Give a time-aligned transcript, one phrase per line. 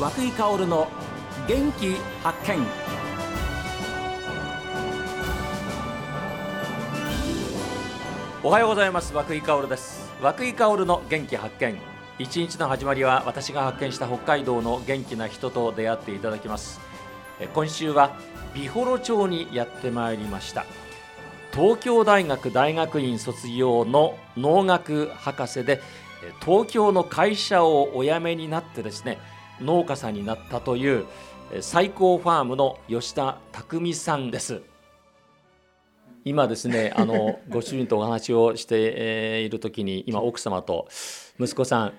[0.00, 0.88] 和久井薫の
[1.46, 2.66] 元気発見。
[8.42, 9.12] おはようございます。
[9.12, 10.10] 和久井薫です。
[10.22, 11.76] 和久井薫の元気発見。
[12.18, 16.80] 一日の始まりは私が発見した北海道の元気な人と出会っていただきます。
[17.52, 18.16] 今週は
[18.54, 20.64] 美幌町にやってまいりました。
[21.52, 25.82] 東京大学大学院卒業の農学博士で
[26.42, 29.18] 東京の会社をお辞めになってですね
[29.60, 31.06] 農家さんになったという
[31.52, 34.62] え最高ファームの吉田匠さんです。
[36.24, 40.86] 今ですねあの ご主人とお話をしてえーいる時に今奥様と
[41.38, 41.94] 息子さん。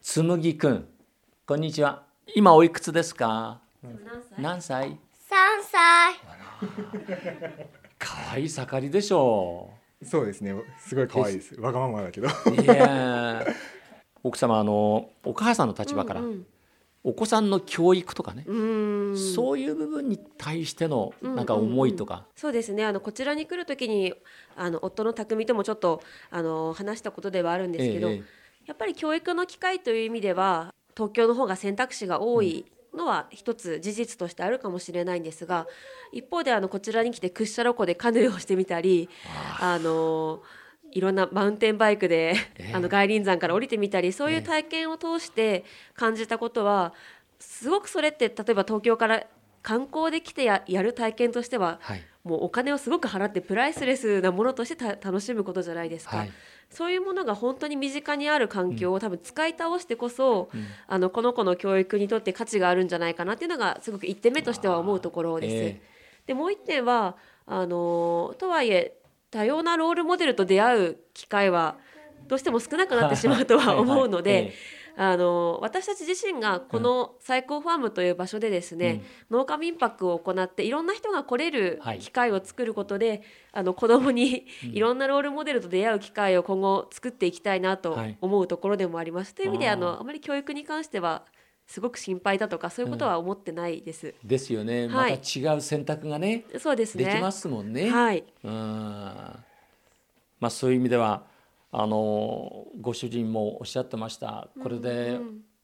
[0.00, 0.88] つむぎくん。
[1.46, 2.02] こんにちは。
[2.34, 3.60] 今おいくつですか？
[4.38, 4.96] 何歳？
[5.28, 6.14] 三歳。
[7.98, 9.70] 可愛い盛りでしょ
[10.02, 10.54] そうですね。
[10.78, 11.60] すごい可愛いです。
[11.60, 12.28] わがままだけど。
[12.28, 13.54] ういやー
[14.22, 16.46] 奥様あのお母さんの立場から、うん
[17.04, 19.16] お子さんの教育とかね、うん。
[19.16, 22.84] そういう部分に対してのなんか思いとか、そうですね。
[22.84, 24.12] あのこちらに来る時に
[24.56, 28.22] あの夫の匠ともちょっとあの話したことではあるんですけど、ええ
[28.68, 35.66] やっぱり教育の機会という意味では東京の方が選択肢が多いのは一つ事実としてあるかもしれないんですが
[36.12, 39.08] 一方であのこちらに来て屈斜路湖でカヌーをしてみたり
[39.58, 40.42] あの
[40.98, 42.72] いろんなマウンテンバイクで、ええ。
[42.74, 46.92] あの外輪山から降りてみたりそういう体験を通して感じたことは
[47.38, 49.24] すごくそれって例えば東京から
[49.62, 52.04] 観光で来てややる体験としてははい。
[52.24, 56.32] もうお金をすごく払ってプライスレスなものとしてた楽しむことじゃないですか、はい。
[56.68, 60.50] そういうものが本当に身近にある環境を多分使い倒してこそ、
[60.88, 65.54] あのこの子の教育にとって価値があるんじゃないかなっていうのがすごく1点目としては思うところです。
[65.54, 65.82] ええ。
[66.26, 68.97] でもう1点はあのとはいえ
[69.30, 71.76] 多様なロールモデルと出会う機会は
[72.28, 74.52] どうしても少なくなってしまうとは思うので。
[75.00, 82.00] あの私たち自身がこの最高ファームという場所でですね、農家民泊を行っていろんな人が来れるはい。
[82.00, 83.22] 機会を作ることで、
[83.52, 88.18] あの子供にいろんなロールモデルと出会う機会を今後作っていきたいなとはい。
[88.20, 89.36] 思うところでもあります。
[89.36, 91.22] という意味であのあまり教育に関しては
[91.68, 94.14] すごく心配だとかそういうことは思ってないです。
[94.24, 97.04] ですよね、はいまた違う選択がねそうですね。
[97.04, 97.90] できますもんね。
[97.90, 98.24] はい。
[98.42, 98.50] うん
[100.40, 101.24] まあそういう意味では
[101.70, 105.18] あのご主人もおっしゃってましたこれで、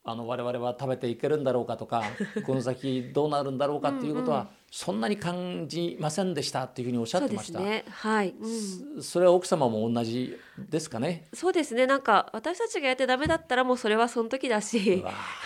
[0.06, 2.03] あの我々は食べていけるんだろうかとか
[2.44, 7.60] この先どうなるんだろうかっていうことはそんなに感じませんでしたっていうふうにおっしゃってました。
[7.60, 7.84] ですね。
[7.88, 8.34] はい。
[8.38, 9.03] うん。
[9.03, 11.26] それは奥様も同じですかね？
[11.32, 11.87] そうですね。
[11.87, 15.03] なんか私たちがやってダメだったらもうそれはその時だし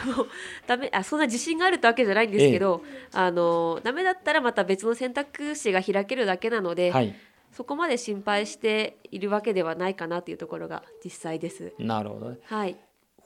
[0.07, 0.27] もう
[0.67, 2.83] ダメあそんな自信があるってわけじゃないんですけど、
[3.13, 7.15] あのダメだったらまた別の選択肢が開けるだけなので、はい、
[7.53, 11.75] そこまで心配しているわけではないかなというところが実際です。
[11.79, 12.39] なるほどね。
[12.45, 12.77] はい。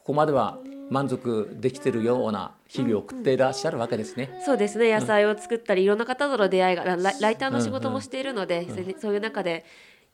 [0.03, 0.59] ここまでは
[0.93, 4.43] 満足できてるような日々を送っていらっしゃるわけですね。
[4.45, 4.93] そうですね。
[4.93, 9.65] 野菜を作ったり、いろんな方との出会いがラライターの仕事もしているので、それでそういう中で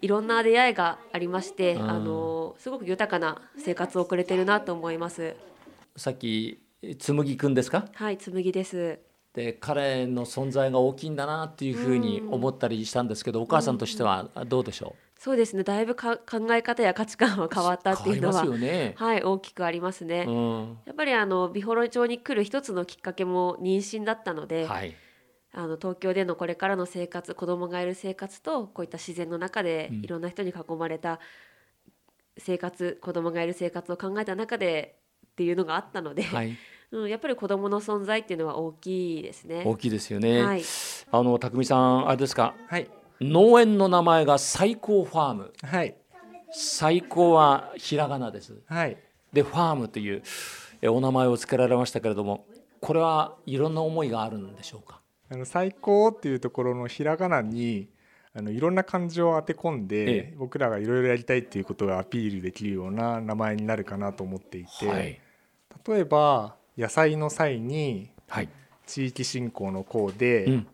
[0.00, 5.34] いろんな出会いがありまして、んあのすごく豊かな生活を送れてるなと思います。
[5.96, 6.60] さっき
[7.00, 7.86] つむぎくんですか？
[7.94, 9.00] はい、紬です。
[9.34, 15.64] で彼の存在が大きいんだなっていうふうに思ったりしたんですけど、お母さんとしてはどうでしょそうですね。
[15.64, 18.94] だいぶか考え方や価値観は変わったうっていうのは、ね。
[18.96, 20.24] はい、大きくありますね。
[20.28, 24.94] うんやっぱりあの美幌町に来る一つのきっかけも妊娠だったので、はい、
[25.52, 31.18] あの東京でのこれからの生活子供がいる生活とこういった自然の中でいろんな人に囲まれた
[32.36, 36.56] 生活、子供がいる生活を考えた中でっていうのがあったので、はい、
[36.92, 39.64] うん、やっぱり子供の存在っていうのは大きいですね。
[39.66, 40.44] 大きいですよね。
[40.44, 40.62] はい、
[41.10, 42.54] あの匠さんあれですか？
[42.68, 42.88] はい。
[43.20, 45.52] 農園の名前が最高ファーム。
[45.62, 45.94] はい。
[46.52, 48.54] 最高はひらがなです。
[48.66, 48.96] はい。
[49.32, 50.22] でファームという
[50.80, 52.46] えお名前を付けられましたけれども
[52.80, 55.00] これはいろんな思いがあるんでしょうか？
[55.30, 57.88] あの最高っていうところのひらがなに
[58.34, 60.34] あのいろんな漢字を当て込んで、ええ。
[60.38, 65.20] 僕らがいろいろやりたいっていうことがアピールできるような名前になるかなと思っていて、はい。
[65.86, 68.48] 例えば野菜の際にはい、
[68.86, 70.66] 地域振興の項で、うん、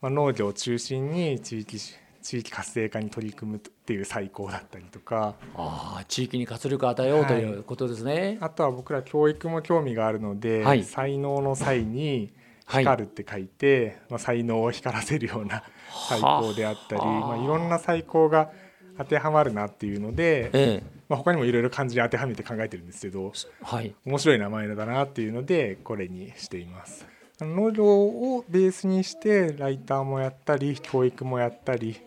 [0.00, 1.94] まあ、農業を中心に地域し
[2.26, 5.36] 地域活性化に取り組むっていう最高だったりとか。
[5.54, 8.36] ああ地域に活力を与えようということですね。
[8.40, 10.82] あとは僕ら教育も興味があるので、はい。
[10.82, 12.32] 才能の際に
[12.64, 12.82] はい。
[12.82, 15.62] 光るって書いて、まあ、才能を光らせるような
[16.08, 17.20] 最高であったり、はあ。
[17.20, 18.50] まあ、いろんな最高が
[18.98, 23.94] 当てはまるなっていうので、えまあ、他にもいろいろ漢字に当てはめて考えてるんですけどえ、はい。
[24.04, 27.06] 面白い名前だなっていうのでこれにしています。
[27.44, 32.00] 農業をベースにしてライターもやったり教育もやったり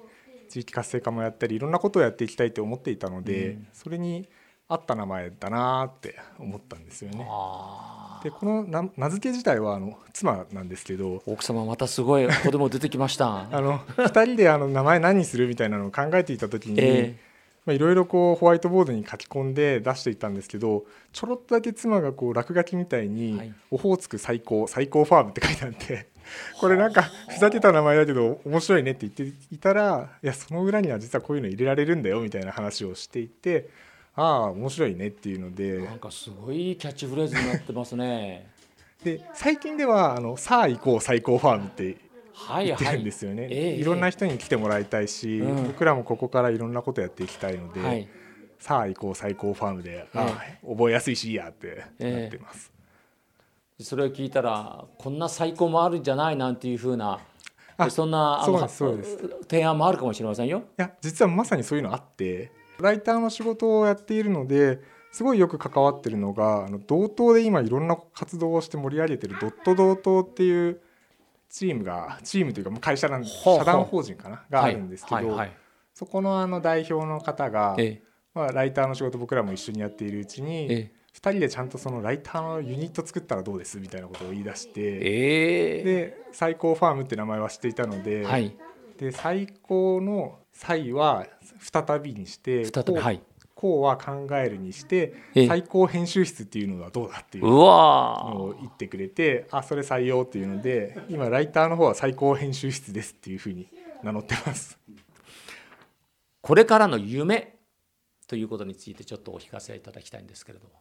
[0.50, 4.28] 地域活性化もやったりいろんなことをやっていきたいと思っていたので、それに
[4.68, 7.28] 合った名前だなって思ったんですよね。
[7.30, 13.48] あでこの名名付け自体はあの妻なんですけど奥様またすごい子供出てきました。
[13.56, 17.29] あの2人であの名前何にするみたいなのを考えていた時に、えまあ、
[17.72, 26.08] いろいろこうホワイトボードに書き込んで出していったんですけどちょろっとだけ妻がこう落書きみたいにはい「オホーツク最高最高ファーム」って書いてあって
[26.60, 33.70] これなんかふざけた名前だけど面白いねって言っていたらいやその裏には実はこういうの入れられるんだよみたいな話をしていて
[34.16, 35.80] ああ面白いねっていうので。
[35.80, 38.50] なんかすごいキャッチフレーズになってますね。
[39.04, 41.96] で最近ではあの「さあ行こう最高ファーム」って
[42.48, 45.68] はい言ってはいるんですよね、ええいろんな人に来てもらいたいし、うん。
[45.68, 48.08] 僕らもここからいろんなことやっていきたいので、はい。
[48.60, 52.72] さあ行こう最高ファームで、ああ覚えやすいしいいやってなってます、
[53.80, 57.20] それを聞いたらこんな最高もあるんじゃないなんていうふうな
[57.78, 58.46] あそんな
[59.48, 60.64] 提案もあるかもしれませんよ。
[60.78, 64.80] いや実はまさにそういうのあってライターの仕事をやっているので
[65.12, 70.82] すごいよく関わってるのがあの同等で今いろんな活動をして盛り上げてるドット同等っていう
[71.50, 73.58] チームがチームというかもう会社なんほうほう。
[73.60, 74.44] 社団法人かな？
[74.50, 75.40] があるんですけど、
[75.94, 78.02] そこのあの代表の方が、え
[78.34, 85.84] まあ、ライターの仕事僕らも一緒にやっているうちに、え2人でちゃんとそのライターのユニット作ったらどうですみたいなことを言い出して、ええ。
[85.84, 88.56] で最高ファームって名前は知っていたので,、はい。
[88.98, 91.26] で最高の「際」は
[91.60, 93.22] 再びにして再びはい
[93.60, 103.68] こうは考えるにしてええ最高編集室っていうのはどうだっていううのわを言ってくれてあそれ採用っていうので今ライターの方は最高編集室ですっていうふうに
[104.02, 104.80] 名乗ってます。
[106.42, 107.58] これからの夢
[108.30, 110.76] ということについてちょっとお聞かせいただきたいんですけれども。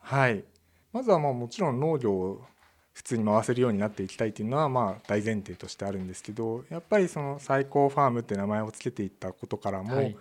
[0.00, 0.44] はい、
[0.92, 2.44] まずはまあもちろん農業を
[2.92, 10.14] 普通に回せるようになっていきたいっていうのはまあ大前提としてあるんですけどやっぱりその最高ファームって名前をつけていったことからも、はい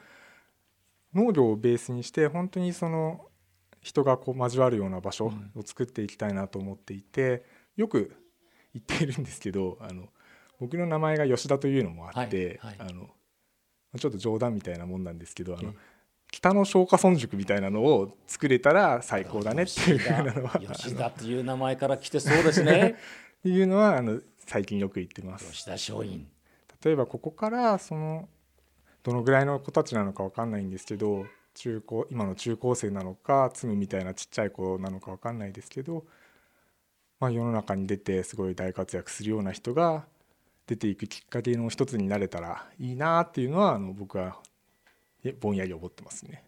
[1.14, 3.26] 農業をベースにして本当にその
[3.82, 7.46] 人がこう交わるような場所を作っていきたいなと思っていて、
[7.78, 8.16] よく
[8.74, 10.10] 言っているんですけどあの
[10.60, 13.10] 僕の名前が吉田というのもあって、はいはいあの
[13.98, 16.00] ちょっと冗談みたいなもんなんですけどあのええ
[16.32, 22.96] 北の松下村塾みたいなのを作れたら最高だねっていうふうなのは吉田という名前から来てそうですね。
[23.44, 25.52] いうのはあの最近よく言ってます。
[25.52, 26.26] 吉田松陰。
[26.84, 28.30] 例えばここからその
[29.10, 31.26] どのぐらいの子たちなのかわかんないんですけど
[31.56, 36.06] 中高今の中高生なのかツムみたいなちっちゃい子なのかわかんないですけど、
[37.20, 40.06] まあ、世の中に出てすごい大活躍するような人が
[40.68, 44.38] 出ていくきっかけの一つになれたらいいなっていうのはあの僕は
[45.24, 46.44] えぼんやり思ってますね。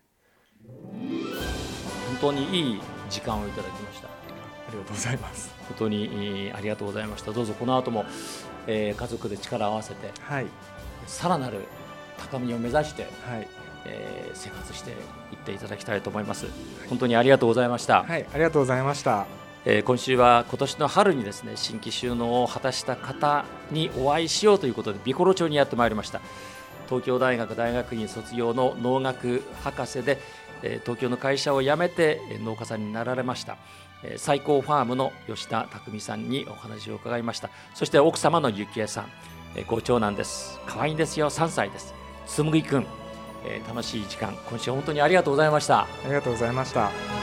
[0.63, 4.07] 本当にいい時間をいただきました。
[4.07, 4.11] あ
[4.71, 5.51] りがとうございます。
[5.67, 7.31] 本当にえーありがとうございました。
[7.31, 8.05] どうぞこの後も、
[8.67, 10.45] えー家族で力を合わせてはい
[11.07, 11.61] さらなる
[12.29, 13.47] 高みを目指して、はい。
[13.85, 16.45] えー生活していっていただきたいと思います。
[16.87, 18.03] 本当にありがとうございました。
[18.03, 19.25] はいありがとうございました。
[19.65, 26.21] えー今週は今年の春にですね新規収納を果たした方にお会いしようということで美幌町にやってまいりました。
[26.87, 30.19] 東京大学大学院卒業の農学博士で、
[30.63, 33.57] えー東京の会社を辞めてえー農家さんになられました。
[34.03, 37.49] えー最高ファームの吉田匠さんにお話を伺いました。
[37.73, 39.05] そして奥様の幸恵さん、
[39.55, 40.59] えーご長男です。
[40.65, 41.29] 可愛いんですよ。
[41.29, 41.93] 3歳です
[42.31, 42.87] つむぎくん、
[43.43, 47.20] えー楽しい時間今週本当にありがとうございましたありがとうございました。